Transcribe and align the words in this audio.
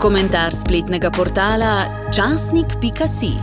Komentar 0.00 0.48
spletnega 0.48 1.10
portala 1.12 2.08
časnik.si. 2.08 3.36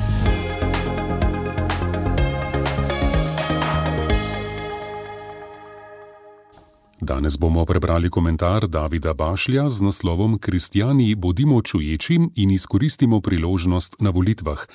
Danes 6.97 7.37
bomo 7.37 7.65
prebrali 7.65 8.09
komentar 8.09 8.65
Davida 8.67 9.13
Bašlja 9.13 9.69
z 9.69 9.81
naslovom 9.81 10.39
Kristijani 10.39 11.15
bodimo 11.15 11.61
čuječi 11.61 12.19
in 12.35 12.51
izkoristimo 12.51 13.21
priložnost 13.21 13.95
na 13.99 14.09
volitvah 14.09 14.65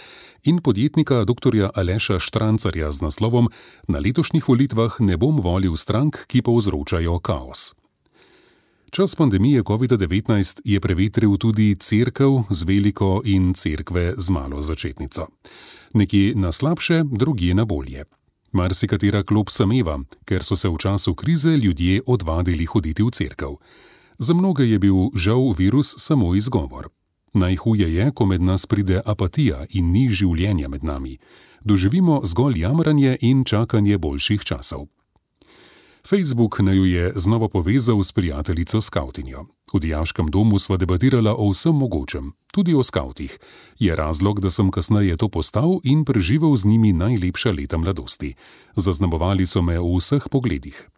in 0.44 0.62
podjetnika 0.62 1.24
dr. 1.24 1.68
Aleša 1.74 2.18
Štrancarja 2.18 2.92
z 2.92 3.00
naslovom 3.00 3.50
Na 3.88 3.98
letošnjih 3.98 4.48
volitvah 4.48 5.00
ne 5.00 5.16
bom 5.16 5.40
volil 5.40 5.76
strank, 5.76 6.26
ki 6.26 6.42
povzročajo 6.42 7.18
kaos. 7.18 7.81
Čas 8.92 9.14
pandemije 9.14 9.62
COVID-19 9.62 10.60
je 10.64 10.80
prevetril 10.80 11.36
tudi 11.36 11.74
crkv 11.74 12.24
z 12.50 12.64
veliko 12.64 13.22
in 13.24 13.54
cerkve 13.54 14.14
z 14.16 14.30
malo 14.30 14.62
začetnico. 14.62 15.26
Nekje 15.94 16.34
na 16.34 16.52
slabše, 16.52 17.02
drugje 17.04 17.54
na 17.54 17.64
bolje. 17.64 18.04
Marsikatera 18.52 19.22
klop 19.22 19.48
sameva, 19.48 19.96
ker 20.28 20.44
so 20.44 20.56
se 20.56 20.68
v 20.68 20.76
času 20.76 21.14
krize 21.14 21.56
ljudje 21.56 22.02
odvadili 22.06 22.64
hoditi 22.64 23.02
v 23.02 23.10
cerkev. 23.10 23.56
Za 24.18 24.34
mnoge 24.34 24.68
je 24.68 24.78
bil 24.78 25.08
žal 25.16 25.54
virus 25.58 25.94
samo 25.96 26.34
izgovor. 26.34 26.88
Najhuje 27.32 27.94
je, 27.94 28.12
ko 28.14 28.26
med 28.26 28.42
nas 28.42 28.66
pride 28.66 29.00
apatija 29.06 29.64
in 29.70 29.92
ni 29.92 30.10
življenja 30.10 30.68
med 30.68 30.84
nami. 30.84 31.16
Doživimo 31.64 32.20
zgolj 32.24 32.60
jamranje 32.60 33.16
in 33.20 33.44
čakanje 33.44 33.98
boljših 33.98 34.44
časov. 34.44 34.86
Facebook 36.06 36.60
naju 36.60 36.84
je 36.84 37.12
znova 37.16 37.48
povezal 37.48 38.02
s 38.02 38.12
prijateljico 38.12 38.80
skautinjo. 38.80 39.44
V 39.74 39.80
dijaškem 39.80 40.26
domu 40.26 40.58
sva 40.58 40.76
debatirala 40.76 41.34
o 41.38 41.50
vsem 41.50 41.74
mogočem, 41.74 42.32
tudi 42.52 42.74
o 42.74 42.82
skautih. 42.82 43.38
Je 43.78 43.96
razlog, 43.96 44.40
da 44.40 44.50
sem 44.50 44.70
kasneje 44.70 45.16
to 45.16 45.28
postal 45.28 45.78
in 45.84 46.04
preživel 46.04 46.56
z 46.56 46.64
njimi 46.64 46.92
najlepša 46.92 47.52
leta 47.52 47.78
mladosti. 47.78 48.34
Zaznamovali 48.76 49.46
so 49.46 49.62
me 49.62 49.78
v 49.78 49.96
vseh 49.98 50.22
pogledih. 50.30 50.88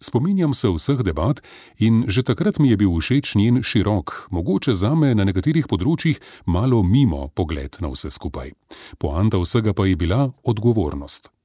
Spominjam 0.00 0.54
se 0.54 0.68
vseh 0.68 1.02
debat 1.02 1.40
in 1.78 2.04
že 2.08 2.22
takrat 2.22 2.58
mi 2.58 2.70
je 2.70 2.76
bil 2.76 3.00
všeč 3.00 3.34
njen 3.34 3.62
širok, 3.62 4.28
mogoče 4.30 4.74
zame 4.74 5.14
na 5.14 5.24
nekaterih 5.24 5.68
področjih 5.68 6.20
malo 6.46 6.82
mimo 6.82 7.28
pogled 7.28 7.76
na 7.80 7.88
vse 7.88 8.10
skupaj. 8.10 8.52
Poanta 8.98 9.40
vsega 9.40 9.72
pa 9.72 9.86
je 9.86 9.96
bila 9.96 10.32
odgovornost. 10.44 11.35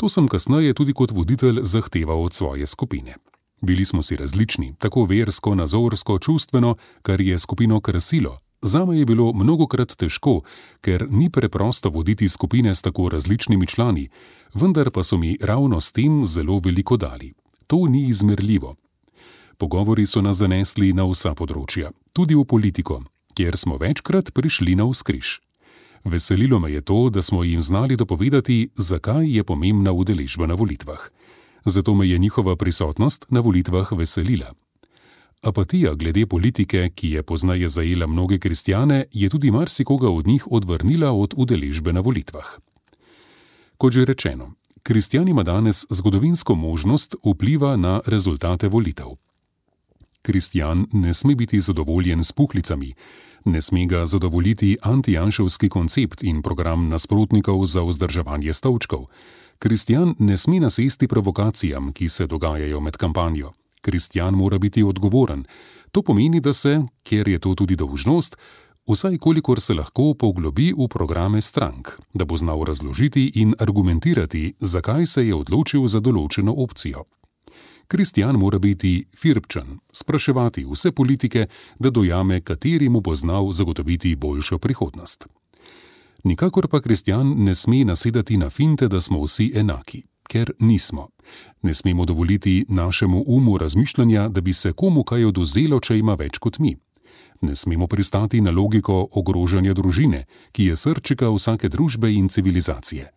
To 0.00 0.08
sem 0.08 0.28
kasneje 0.28 0.72
tudi 0.72 0.94
kot 0.96 1.12
voditelj 1.12 1.60
zahteval 1.62 2.24
od 2.24 2.32
svoje 2.32 2.66
skupine. 2.66 3.16
Bili 3.60 3.84
smo 3.84 4.02
si 4.02 4.16
različni, 4.16 4.74
tako 4.78 5.04
versko, 5.04 5.54
nazorsko, 5.54 6.18
čustveno, 6.18 6.76
kar 7.02 7.20
je 7.20 7.38
skupino 7.38 7.80
krasilo. 7.80 8.38
Zame 8.62 8.98
je 8.98 9.04
bilo 9.04 9.32
mnogokrat 9.32 9.92
težko, 9.96 10.40
ker 10.80 11.06
ni 11.10 11.30
preprosto 11.30 11.90
voditi 11.90 12.28
skupine 12.28 12.74
s 12.74 12.82
tako 12.82 13.08
različnimi 13.08 13.66
člani, 13.66 14.08
vendar 14.54 14.90
pa 14.90 15.02
so 15.02 15.16
mi 15.16 15.36
ravno 15.40 15.80
s 15.80 15.92
tem 15.92 16.24
zelo 16.26 16.60
veliko 16.64 16.96
dali. 16.96 17.32
To 17.66 17.86
ni 17.88 18.08
izmerljivo. 18.08 18.76
Pogovori 19.58 20.06
so 20.06 20.22
nas 20.22 20.36
zanesli 20.36 20.92
na 20.92 21.04
vsa 21.04 21.34
področja, 21.36 21.92
tudi 22.16 22.34
v 22.34 22.44
politiko, 22.44 23.02
kjer 23.36 23.56
smo 23.56 23.76
večkrat 23.76 24.32
prišli 24.32 24.74
na 24.80 24.88
vzkriž. 24.88 25.49
Veselilo 26.04 26.58
me 26.58 26.72
je 26.72 26.80
to, 26.80 27.10
da 27.10 27.22
smo 27.22 27.44
jim 27.44 27.60
znali 27.60 27.96
dopovedati, 27.96 28.68
zakaj 28.76 29.36
je 29.36 29.44
pomembna 29.44 29.92
udeležba 29.92 30.46
na 30.46 30.54
volitvah. 30.54 31.00
Zato 31.64 31.94
me 31.94 32.08
je 32.08 32.18
njihova 32.18 32.56
prisotnost 32.56 33.26
na 33.28 33.40
volitvah 33.40 33.92
veselila. 33.92 34.54
Apatija 35.42 35.94
glede 35.94 36.26
politike, 36.26 36.90
ki 36.94 37.10
je 37.10 37.22
poznaje 37.22 37.68
zajela 37.68 38.06
mnoge 38.06 38.38
kristjane, 38.38 39.04
je 39.12 39.28
tudi 39.28 39.50
marsikoga 39.50 40.08
od 40.08 40.26
njih 40.26 40.52
odvrnila 40.52 41.12
od 41.12 41.34
udeležbe 41.36 41.92
na 41.92 42.00
volitvah. 42.00 42.46
Kot 43.76 43.92
že 43.92 44.04
rečeno, 44.04 44.52
kristjan 44.82 45.28
ima 45.28 45.42
danes 45.42 45.86
zgodovinsko 45.90 46.54
možnost 46.54 47.14
vpliva 47.24 47.76
na 47.76 48.00
rezultate 48.06 48.68
volitev. 48.68 49.06
Kristjan 50.22 50.86
ne 50.92 51.14
sme 51.14 51.34
biti 51.34 51.60
zadovoljen 51.60 52.24
s 52.24 52.32
puhlicami, 52.32 52.94
ne 53.44 53.60
sme 53.60 53.86
ga 53.86 54.06
zadovoljiti 54.06 54.76
antijanševski 54.82 55.68
koncept 55.68 56.22
in 56.22 56.42
program 56.42 56.88
nasprotnikov 56.88 57.66
za 57.66 57.82
vzdrževanje 57.82 58.54
stavčkov. 58.54 59.06
Kristjan 59.58 60.14
ne 60.18 60.36
sme 60.36 60.60
nasesti 60.60 61.08
provokacijam, 61.08 61.92
ki 61.92 62.08
se 62.08 62.26
dogajajo 62.26 62.80
med 62.80 62.96
kampanjo. 62.96 63.52
Kristjan 63.80 64.34
mora 64.34 64.58
biti 64.58 64.82
odgovoren. 64.82 65.44
To 65.92 66.02
pomeni, 66.02 66.40
da 66.40 66.52
se, 66.52 66.82
ker 67.02 67.28
je 67.28 67.38
to 67.38 67.54
tudi 67.54 67.76
dolžnost, 67.76 68.36
vsaj 68.88 69.18
kolikor 69.18 69.60
se 69.60 69.74
lahko 69.74 70.14
poglobi 70.14 70.72
v 70.72 70.88
programe 70.88 71.42
strank, 71.42 71.88
da 72.14 72.24
bo 72.24 72.36
znal 72.36 72.64
razložiti 72.64 73.32
in 73.34 73.54
argumentirati, 73.58 74.54
zakaj 74.60 75.06
se 75.06 75.26
je 75.26 75.34
odločil 75.34 75.86
za 75.86 76.00
določeno 76.00 76.54
opcijo. 76.56 77.04
Kristjan 77.90 78.36
mora 78.36 78.58
biti 78.58 79.04
firpčen, 79.16 79.78
spraševati 79.92 80.66
vse 80.72 80.92
politike, 80.92 81.46
da 81.78 81.90
dojame, 81.90 82.40
kateri 82.40 82.88
mu 82.88 83.00
bo 83.00 83.14
znal 83.14 83.52
zagotoviti 83.52 84.16
boljšo 84.16 84.58
prihodnost. 84.58 85.26
Nikakor 86.24 86.68
pa 86.68 86.80
kristjan 86.80 87.34
ne 87.36 87.54
sme 87.54 87.84
nasedati 87.84 88.36
na 88.36 88.50
finte, 88.50 88.88
da 88.88 89.00
smo 89.00 89.24
vsi 89.24 89.52
enaki, 89.54 90.02
ker 90.28 90.52
nismo. 90.58 91.08
Ne 91.62 91.74
smemo 91.74 92.04
dovoliti 92.04 92.64
našemu 92.68 93.24
umu 93.26 93.58
razmišljanja, 93.58 94.28
da 94.28 94.40
bi 94.40 94.52
se 94.52 94.72
komu 94.72 95.02
kaj 95.04 95.24
oduzelo, 95.24 95.80
če 95.80 95.98
ima 95.98 96.14
več 96.14 96.38
kot 96.38 96.58
mi. 96.58 96.76
Ne 97.40 97.54
smemo 97.54 97.86
pristati 97.86 98.40
na 98.40 98.50
logiko 98.50 99.08
ogrožanja 99.12 99.74
družine, 99.74 100.26
ki 100.52 100.64
je 100.64 100.76
srčika 100.76 101.30
vsake 101.30 101.68
družbe 101.68 102.12
in 102.12 102.28
civilizacije. 102.28 103.10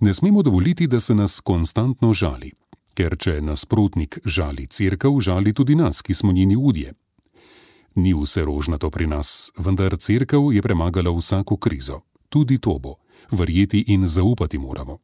Ne 0.00 0.14
smemo 0.14 0.42
dovoliti, 0.42 0.86
da 0.86 1.00
se 1.00 1.14
nas 1.14 1.40
konstantno 1.40 2.12
žali, 2.12 2.52
ker 2.94 3.16
če 3.16 3.40
nasprotnik 3.40 4.18
žali 4.24 4.66
crkv, 4.66 5.20
žali 5.20 5.52
tudi 5.52 5.74
nas, 5.74 6.02
ki 6.02 6.14
smo 6.14 6.32
njeni 6.32 6.56
udje. 6.56 6.94
Ni 7.94 8.14
vse 8.14 8.44
rožnato 8.44 8.90
pri 8.90 9.06
nas, 9.06 9.52
vendar 9.58 9.96
crkv 9.96 10.52
je 10.52 10.62
premagala 10.62 11.12
vsako 11.12 11.56
krizo, 11.56 12.00
tudi 12.28 12.58
to 12.58 12.78
bo, 12.78 12.96
verjeti 13.30 13.84
in 13.88 14.06
zaupati 14.06 14.58
moramo. 14.58 14.98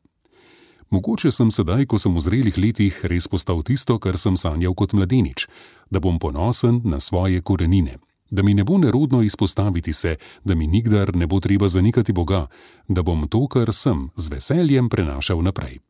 Mogoče 0.90 1.30
sem 1.30 1.50
sedaj, 1.50 1.84
ko 1.84 1.98
sem 2.00 2.14
v 2.16 2.20
zrelih 2.20 2.56
letih, 2.56 3.00
res 3.04 3.28
postal 3.28 3.60
tisto, 3.60 3.98
kar 4.00 4.16
sem 4.16 4.36
sanjal 4.40 4.72
kot 4.72 4.96
mladenič, 4.96 5.44
da 5.92 6.00
bom 6.00 6.16
ponosen 6.18 6.80
na 6.84 7.00
svoje 7.00 7.42
korenine, 7.44 7.98
da 8.30 8.42
mi 8.42 8.54
ne 8.54 8.64
bo 8.64 8.78
nerodno 8.78 9.20
izpostaviti 9.22 9.92
se, 9.92 10.16
da 10.44 10.54
mi 10.54 10.66
nikdar 10.66 11.16
ne 11.16 11.26
bo 11.26 11.40
treba 11.40 11.68
zanikati 11.68 12.12
Boga, 12.12 12.46
da 12.88 13.02
bom 13.02 13.28
to, 13.28 13.46
kar 13.48 13.72
sem, 13.72 14.08
z 14.16 14.32
veseljem 14.32 14.88
prenašal 14.88 15.44
naprej. 15.44 15.87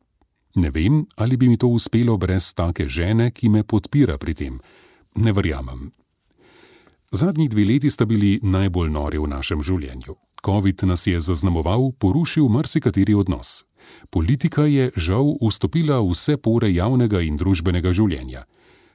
Ne 0.59 0.71
vem, 0.71 1.05
ali 1.15 1.37
bi 1.37 1.47
mi 1.47 1.57
to 1.57 1.67
uspelo 1.67 2.17
brez 2.17 2.53
take 2.53 2.87
žene, 2.87 3.31
ki 3.31 3.49
me 3.49 3.63
podpira 3.63 4.17
pri 4.17 4.33
tem. 4.33 4.59
Ne 5.15 5.31
verjamem. 5.31 5.91
Zadnji 7.11 7.47
dve 7.47 7.63
leti 7.65 7.89
sta 7.89 8.05
bili 8.05 8.39
najbolj 8.43 8.91
nori 8.91 9.17
v 9.17 9.29
našem 9.31 9.63
življenju. 9.63 10.17
COVID 10.45 10.83
nas 10.83 11.07
je 11.07 11.19
zaznamoval, 11.19 11.91
porušil 11.99 12.49
marsikateri 12.51 13.15
odnos. 13.15 13.63
Politika 14.11 14.67
je 14.67 14.91
žal 14.95 15.31
vstopila 15.39 16.01
v 16.03 16.11
vse 16.11 16.37
pore 16.37 16.69
javnega 16.73 17.23
in 17.23 17.39
družbenega 17.39 17.95
življenja. 17.95 18.43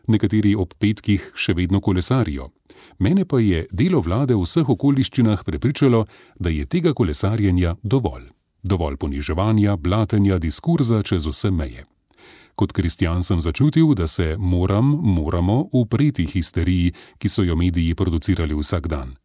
Nekateri 0.07 0.53
ob 0.55 0.77
petkih 0.79 1.33
še 1.35 1.57
vedno 1.57 1.81
kolesarijo. 1.81 2.53
Mene 3.01 3.25
pa 3.25 3.41
je 3.41 3.65
delo 3.73 4.05
vlade 4.05 4.37
v 4.37 4.45
vseh 4.45 4.69
okoliščinah 4.69 5.49
prepričalo, 5.49 6.05
da 6.39 6.53
je 6.53 6.69
tega 6.69 6.93
kolesarjenja 6.93 7.79
dovolj 7.83 8.29
dovolj 8.65 8.97
poniževanja, 8.97 9.77
blatenja, 9.77 10.39
diskurza 10.39 11.03
čez 11.03 11.27
vse 11.27 11.51
meje. 11.51 11.85
Kot 12.55 12.73
kristjan 12.73 13.23
sem 13.23 13.41
začutil, 13.41 13.95
da 13.95 14.07
se 14.07 14.37
moram, 14.39 14.99
moramo 15.03 15.69
upreti 15.73 16.27
histeriji, 16.27 16.93
ki 17.19 17.29
so 17.29 17.43
jo 17.43 17.57
mediji 17.57 17.95
producirali 17.95 18.55
vsak 18.55 18.87
dan. 18.87 19.17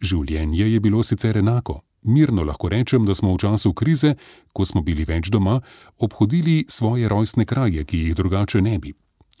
Življenje 0.00 0.68
je 0.72 0.80
bilo 0.80 1.02
sicer 1.02 1.38
enako. 1.38 1.80
Mirno 2.06 2.44
lahko 2.44 2.68
rečem, 2.68 3.06
da 3.06 3.14
smo 3.14 3.32
v 3.34 3.40
času 3.42 3.72
krize, 3.72 4.14
ko 4.52 4.64
smo 4.64 4.82
bili 4.82 5.04
več 5.04 5.30
doma, 5.32 5.60
obhodili 5.98 6.64
svoje 6.68 7.08
rojstne 7.08 7.44
kraje, 7.44 7.84
ki 7.84 7.98
jih 7.98 8.14
drugače 8.14 8.62
ne 8.62 8.78
bi. 8.78 8.92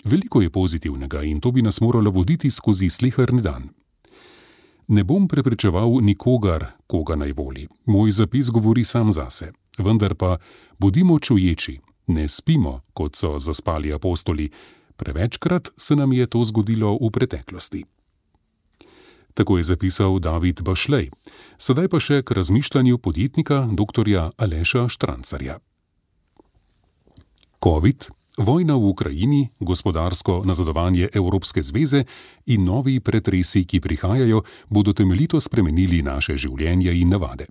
Veliko 0.04 0.40
je 0.42 0.50
pozitivnega 0.50 1.22
in 1.22 1.40
to 1.40 1.52
bi 1.52 1.62
nas 1.62 1.80
moralo 1.80 2.10
voditi 2.10 2.50
skozi 2.50 2.90
sliharni 2.90 3.42
dan. 3.42 3.68
Ne 4.88 5.04
bom 5.04 5.28
prepričeval 5.28 5.98
nikogar, 6.02 6.66
koga 6.86 7.16
naj 7.16 7.32
voli. 7.32 7.66
Moj 7.86 8.10
zapis 8.10 8.50
govori 8.50 8.84
sam 8.84 9.12
zase. 9.12 9.52
Vendar 9.78 10.14
pa 10.14 10.38
bodimo 10.78 11.18
čuječi, 11.18 11.80
ne 12.06 12.28
spimo, 12.28 12.80
kot 12.92 13.16
so 13.16 13.38
zaspali 13.38 13.92
apostoli. 13.92 14.50
Prevečkrat 14.96 15.68
se 15.76 15.96
nam 15.96 16.12
je 16.12 16.26
to 16.26 16.44
zgodilo 16.44 16.98
v 17.02 17.10
preteklosti. 17.10 17.84
Tako 19.34 19.56
je 19.56 19.62
zapisal 19.62 20.18
David 20.18 20.62
Bašlej. 20.62 21.10
Sedaj 21.58 21.88
pa 21.88 22.00
še 22.00 22.22
k 22.22 22.30
razmišljanju 22.30 22.98
podjetnika 22.98 23.66
dr. 23.68 24.08
Aleša 24.36 24.88
Štrancarja. 24.88 25.58
COVID 27.64 28.08
Vojna 28.36 28.76
v 28.76 28.84
Ukrajini, 28.92 29.48
gospodarsko 29.60 30.42
nazadovanje 30.44 31.08
Evropske 31.14 31.62
zveze 31.62 32.04
in 32.46 32.64
novi 32.64 33.00
pretresi, 33.00 33.64
ki 33.64 33.80
prihajajo, 33.80 34.42
bodo 34.68 34.92
temeljito 34.92 35.40
spremenili 35.40 36.02
naše 36.02 36.36
življenje 36.36 36.92
in 37.00 37.08
navade. 37.08 37.46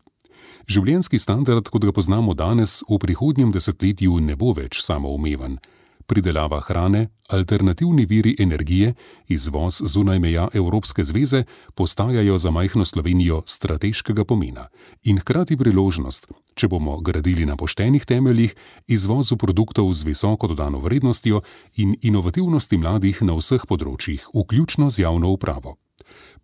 Življenjski 0.69 1.17
standard, 1.19 1.69
kot 1.73 1.85
ga 1.85 1.91
poznamo 1.91 2.33
danes, 2.33 2.83
v 2.89 2.99
prihodnjem 3.01 3.51
desetletju 3.51 4.19
ne 4.21 4.37
bo 4.37 4.53
več 4.53 4.77
samoumeven 4.85 5.57
pridelava 6.07 6.59
hrane, 6.61 7.07
alternativni 7.29 8.05
viri 8.05 8.35
energije, 8.39 8.93
izvoz 9.27 9.81
zunaj 9.83 10.19
meja 10.19 10.47
Evropske 10.53 11.03
zveze 11.03 11.43
postajajo 11.75 12.37
za 12.37 12.51
majhno 12.51 12.85
Slovenijo 12.85 13.41
strateškega 13.45 14.25
pomena 14.25 14.67
in 15.03 15.19
hkrati 15.19 15.57
priložnost, 15.57 16.27
če 16.55 16.67
bomo 16.67 16.99
gradili 17.01 17.45
na 17.45 17.55
poštenih 17.55 18.05
temeljih, 18.05 18.55
izvozu 18.87 19.37
produktov 19.37 19.93
z 19.93 20.03
visoko 20.03 20.47
dodano 20.47 20.79
vrednostjo 20.79 21.41
in 21.75 21.95
inovativnosti 22.01 22.77
mladih 22.77 23.21
na 23.21 23.33
vseh 23.33 23.65
področjih, 23.67 24.29
vključno 24.33 24.89
z 24.89 25.03
javno 25.05 25.33
upravo. 25.33 25.77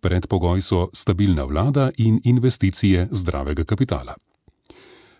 Predpogoj 0.00 0.60
so 0.62 0.88
stabilna 0.92 1.44
vlada 1.44 1.90
in 1.98 2.20
investicije 2.24 3.08
zdravega 3.10 3.64
kapitala. 3.64 4.16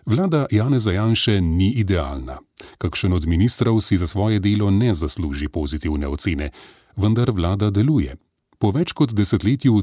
Vlada 0.07 0.47
Janeza 0.51 0.93
Janše 0.93 1.41
ni 1.41 1.73
idealna. 1.73 2.39
Kakšen 2.79 3.13
od 3.13 3.27
ministrov 3.27 3.81
si 3.81 3.97
za 3.97 4.07
svoje 4.07 4.39
delo 4.39 4.71
ne 4.71 4.95
zasluži 4.95 5.49
pozitivne 5.49 6.09
ocene, 6.09 6.51
vendar 6.97 7.31
vlada 7.31 7.71
deluje. 7.71 8.17
Po 8.59 8.71
več 8.71 8.93
kot 8.93 9.15
desetletju 9.15 9.83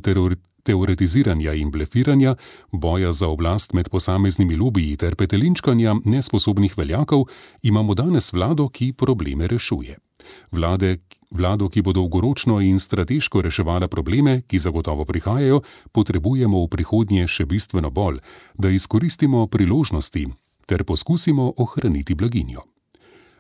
teoretiziranja 0.64 1.54
in 1.54 1.72
blefiranja, 1.72 2.36
boja 2.72 3.12
za 3.12 3.28
oblast 3.28 3.74
med 3.74 3.90
posameznimi 3.90 4.56
lobiji 4.56 4.98
ter 4.98 5.16
petelinčkanja 5.16 5.96
nesposobnih 6.06 6.78
veljakov, 6.78 7.26
imamo 7.64 7.96
danes 7.96 8.34
vlado, 8.34 8.68
ki 8.70 8.94
probleme 8.94 9.48
rešuje. 9.48 9.98
Vlade, 10.52 10.98
vlado, 11.32 11.70
ki 11.70 11.82
bo 11.82 11.94
dolgoročno 11.94 12.62
in 12.62 12.80
strateško 12.80 13.42
reševala 13.42 13.88
probleme, 13.88 14.42
ki 14.48 14.60
zagotovo 14.60 15.06
prihajajo, 15.06 15.62
potrebujemo 15.92 16.64
v 16.64 16.68
prihodnje 16.68 17.28
še 17.28 17.46
bistveno 17.46 17.90
bolj, 17.90 18.20
da 18.58 18.70
izkoristimo 18.70 19.48
priložnosti 19.48 20.28
ter 20.66 20.84
poskusimo 20.84 21.54
ohraniti 21.58 22.16
blaginjo. 22.16 22.62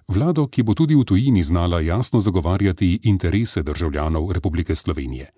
Vlado, 0.09 0.47
ki 0.47 0.63
bo 0.65 0.73
tudi 0.73 0.95
v 0.97 1.05
tujini 1.05 1.43
znala 1.43 1.81
jasno 1.85 2.19
zagovarjati 2.19 2.99
interese 3.03 3.61
državljanov 3.63 4.31
Republike 4.31 4.75
Slovenije. 4.75 5.29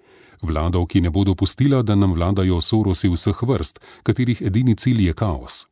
Vlado, 0.42 0.86
ki 0.86 1.02
ne 1.02 1.10
bo 1.10 1.24
dopustila, 1.24 1.82
da 1.84 1.96
nam 1.96 2.14
vladajo 2.14 2.62
sorosi 2.62 3.12
vseh 3.12 3.44
vrst, 3.44 3.80
katerih 4.04 4.42
edini 4.42 4.76
cilj 4.76 5.06
je 5.08 5.14
kaos. 5.14 5.71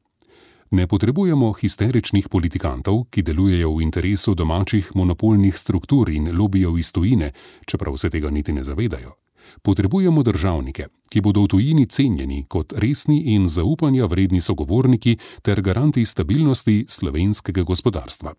Ne 0.72 0.88
potrebujemo 0.88 1.54
histeričnih 1.54 2.30
politikantov, 2.30 3.08
ki 3.10 3.24
delujejo 3.26 3.72
v 3.74 3.82
interesu 3.82 4.36
domačih 4.36 4.92
monopolnih 4.96 5.58
struktur 5.58 6.10
in 6.10 6.30
lobijev 6.38 6.78
iz 6.78 6.92
tujine, 6.92 7.32
čeprav 7.66 7.98
se 7.98 8.10
tega 8.10 8.30
niti 8.30 8.54
ne 8.54 8.64
zavedajo. 8.64 9.16
Potrebujemo 9.62 10.24
državnike, 10.24 10.88
ki 11.10 11.22
bodo 11.22 11.42
v 11.42 11.48
tujini 11.48 11.86
cenjeni 11.86 12.46
kot 12.48 12.74
resni 12.78 13.34
in 13.34 13.48
zaupanja 13.50 14.06
vredni 14.06 14.42
sogovorniki 14.42 15.18
ter 15.42 15.62
garanti 15.62 16.06
stabilnosti 16.06 16.86
slovenskega 16.88 17.64
gospodarstva. 17.64 18.34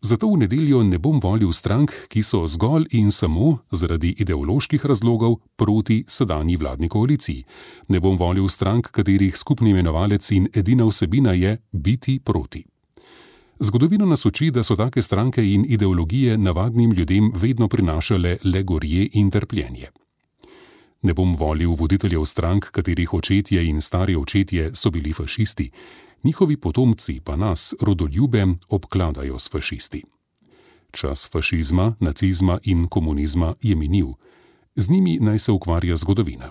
Zato 0.00 0.28
v 0.28 0.36
nedeljo 0.36 0.82
ne 0.82 0.98
bom 0.98 1.20
volil 1.20 1.52
strank, 1.52 1.90
ki 2.08 2.22
so 2.22 2.46
zgolj 2.46 2.86
in 2.92 3.10
samo 3.10 3.58
zaradi 3.70 4.14
ideoloških 4.18 4.84
razlogov 4.86 5.36
proti 5.56 6.04
sedanji 6.08 6.56
vladni 6.56 6.88
koaliciji. 6.88 7.44
Ne 7.88 8.00
bom 8.00 8.16
volil 8.16 8.48
strank, 8.48 8.90
katerih 8.90 9.36
skupni 9.36 9.70
imenovalec 9.70 10.30
in 10.30 10.48
edina 10.54 10.84
vsebina 10.84 11.32
je 11.32 11.56
biti 11.72 12.20
proti. 12.20 12.64
Zgodovina 13.58 14.04
nas 14.04 14.26
uči, 14.26 14.50
da 14.50 14.62
so 14.62 14.76
take 14.76 15.02
stranke 15.02 15.42
in 15.52 15.64
ideologije 15.68 16.38
navadnim 16.38 16.92
ljudem 16.92 17.32
vedno 17.34 17.68
prinašale 17.68 18.36
le 18.44 18.62
gorje 18.62 19.08
in 19.12 19.30
trpljenje. 19.30 19.88
Ne 21.02 21.14
bom 21.14 21.36
volil 21.36 21.74
voditeljev 21.78 22.24
strank, 22.24 22.70
katerih 22.70 23.14
očetje 23.14 23.64
in 23.64 23.80
stari 23.80 24.16
očetje 24.16 24.74
so 24.74 24.90
bili 24.90 25.12
fašisti, 25.12 25.70
njihovi 26.24 26.56
potomci 26.56 27.20
pa 27.24 27.36
nas, 27.36 27.74
rodoljube, 27.80 28.46
obkladajo 28.68 29.38
s 29.38 29.50
fašisti. 29.50 30.04
Čas 30.90 31.30
fašizma, 31.32 31.94
nacizma 32.00 32.58
in 32.62 32.88
komunizma 32.88 33.54
je 33.62 33.76
minil, 33.76 34.06
z 34.76 34.90
njimi 34.90 35.18
naj 35.20 35.38
se 35.38 35.52
ukvarja 35.52 35.96
zgodovina. 35.96 36.50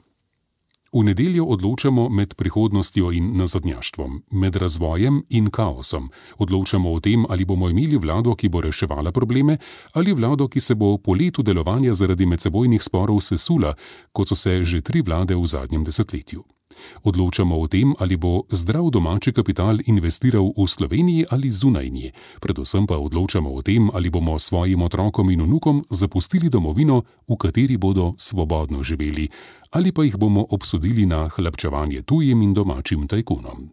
V 0.95 1.03
nedeljo 1.03 1.43
odločamo 1.45 2.09
med 2.09 2.35
prihodnostjo 2.39 3.11
in 3.11 3.33
nazadnjaštvom, 3.37 4.21
med 4.31 4.55
razvojem 4.55 5.23
in 5.29 5.49
kaosom. 5.51 6.07
Odločamo 6.37 6.93
o 6.93 6.99
tem, 6.99 7.25
ali 7.29 7.45
bomo 7.45 7.69
imeli 7.69 7.97
vlado, 7.97 8.35
ki 8.35 8.49
bo 8.49 8.61
reševala 8.61 9.11
probleme, 9.11 9.57
ali 9.93 10.13
vlado, 10.13 10.47
ki 10.47 10.59
se 10.59 10.75
bo 10.75 10.97
po 10.97 11.13
letu 11.13 11.43
delovanja 11.43 11.93
zaradi 11.93 12.25
medsebojnih 12.25 12.83
sporov 12.83 13.19
sesula, 13.19 13.75
kot 14.11 14.27
so 14.27 14.35
se 14.35 14.63
že 14.63 14.81
tri 14.81 15.01
vlade 15.01 15.35
v 15.35 15.47
zadnjem 15.47 15.83
desetletju. 15.83 16.54
Odločamo 17.03 17.59
o 17.59 17.67
tem, 17.67 17.93
ali 17.99 18.17
bo 18.17 18.43
zdrav 18.51 18.89
domači 18.89 19.33
kapital 19.33 19.77
investiral 19.85 20.51
v 20.57 20.67
Sloveniji 20.67 21.25
ali 21.29 21.51
zunaj 21.51 21.89
nje, 21.89 22.11
predvsem 22.41 22.87
pa 22.87 22.97
odločamo 22.97 23.53
o 23.53 23.61
tem, 23.61 23.89
ali 23.93 24.09
bomo 24.09 24.39
svojim 24.39 24.81
otrokom 24.81 25.29
in 25.29 25.41
vnukom 25.41 25.85
zapustili 25.89 26.49
domovino, 26.49 27.03
v 27.29 27.37
kateri 27.37 27.77
bodo 27.77 28.13
svobodno 28.17 28.83
živeli, 28.83 29.29
ali 29.71 29.91
pa 29.91 30.03
jih 30.03 30.17
bomo 30.17 30.45
obsodili 30.49 31.05
na 31.05 31.27
hlapčevanje 31.27 32.01
tujim 32.01 32.41
in 32.41 32.53
domačim 32.53 33.07
tajkunom. 33.07 33.69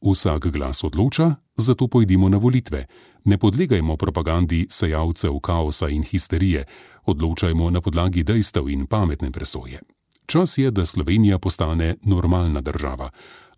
Vsak 0.00 0.46
glas 0.46 0.84
odloča, 0.84 1.34
zato 1.56 1.88
pojdimo 1.88 2.28
na 2.28 2.38
volitve. 2.38 2.86
Ne 3.24 3.38
podlegajmo 3.38 3.96
propagandi 3.96 4.66
sejalcev 4.70 5.40
kaosa 5.40 5.88
in 5.88 6.02
histerije, 6.02 6.64
odločajmo 7.04 7.70
na 7.70 7.80
podlagi 7.80 8.22
dejstev 8.22 8.68
in 8.68 8.86
pametne 8.86 9.30
presoje. 9.30 9.80
Čas 10.28 10.58
je, 10.58 10.70
da 10.70 10.86
Slovenija 10.86 11.38
postane 11.38 11.96
normalna 12.02 12.60
država. 12.60 13.10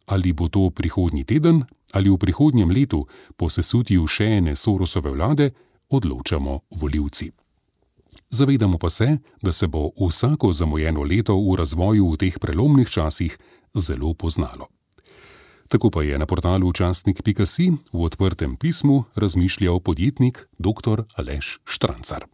Ali 0.07 0.33
bo 0.33 0.49
to 0.49 0.71
prihodnji 0.71 1.25
teden 1.25 1.65
ali 1.93 2.11
v 2.11 2.17
prihodnjem 2.17 2.71
letu, 2.71 3.07
po 3.37 3.49
sesutju 3.51 4.07
še 4.07 4.25
ene 4.39 4.57
Sorosove 4.57 5.11
vlade, 5.11 5.51
odločamo 5.91 6.61
voljivci. 6.71 7.31
Zavedamo 8.31 8.79
pa 8.79 8.91
se, 8.91 9.19
da 9.43 9.53
se 9.53 9.67
bo 9.67 9.91
vsako 9.99 10.53
zamujeno 10.53 11.03
leto 11.03 11.35
v 11.35 11.57
razvoju 11.59 12.13
v 12.13 12.17
teh 12.17 12.39
prelomnih 12.39 12.89
časih 12.89 13.39
zelo 13.75 14.15
poznalo. 14.15 14.71
Tako 15.69 15.91
pa 15.91 16.03
je 16.03 16.19
na 16.19 16.27
portalu 16.27 16.73
častnik.si 16.73 17.71
v 17.93 17.99
odprtem 17.99 18.57
pismu 18.57 19.05
razmišljal 19.15 19.81
podjetnik 19.81 20.47
dr. 20.59 21.03
Aleš 21.19 21.59
Štrancar. 21.65 22.31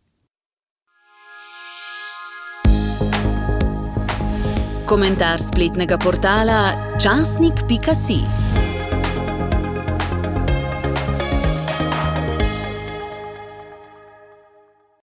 Komentar 4.87 5.43
spletnega 5.43 5.99
portala 5.99 6.95
časnik.si. 7.02 8.65